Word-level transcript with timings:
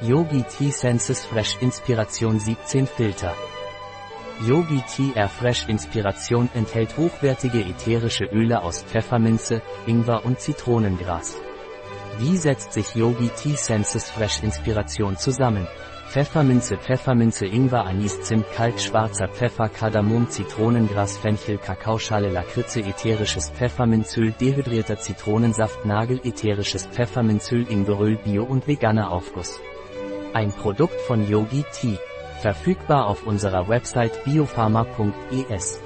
Yogi 0.00 0.42
Tea 0.42 0.72
Senses 0.72 1.24
Fresh 1.24 1.56
Inspiration 1.62 2.40
17 2.40 2.86
Filter. 2.86 3.32
Yogi 4.44 4.82
Tea 4.82 5.12
Air 5.14 5.28
Fresh 5.28 5.68
Inspiration 5.68 6.50
enthält 6.52 6.96
hochwertige 6.98 7.60
ätherische 7.60 8.24
Öle 8.24 8.62
aus 8.62 8.82
Pfefferminze, 8.82 9.62
Ingwer 9.86 10.24
und 10.24 10.40
Zitronengras. 10.40 11.36
Wie 12.18 12.36
setzt 12.36 12.72
sich 12.72 12.96
Yogi 12.96 13.28
Tea 13.28 13.54
Senses 13.54 14.10
Fresh 14.10 14.42
Inspiration 14.42 15.16
zusammen? 15.16 15.66
Pfefferminze 16.08 16.76
Pfefferminze 16.76 17.46
Ingwer 17.46 17.86
Anis 17.86 18.20
Zimt 18.22 18.46
Kalk 18.52 18.80
schwarzer 18.80 19.28
Pfeffer 19.28 19.68
Kardamom 19.68 20.28
Zitronengras 20.28 21.18
Fenchel 21.18 21.58
Kakaoschale 21.58 22.30
Lakritze 22.30 22.80
ätherisches 22.80 23.50
Pfefferminzöl 23.50 24.32
dehydrierter 24.32 24.98
Zitronensaft 24.98 25.86
Nagel 25.86 26.20
ätherisches 26.24 26.86
Pfefferminzöl 26.86 27.66
Ingweröl 27.68 28.16
Bio 28.16 28.42
und 28.42 28.66
veganer 28.66 29.12
Aufguss. 29.12 29.60
Ein 30.34 30.50
Produkt 30.50 31.00
von 31.02 31.28
Yogi 31.28 31.64
Tea. 31.72 31.96
Verfügbar 32.40 33.06
auf 33.06 33.24
unserer 33.24 33.68
Website 33.68 34.24
biopharma.es. 34.24 35.83